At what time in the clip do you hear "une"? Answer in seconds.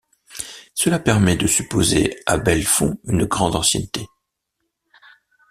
3.03-3.25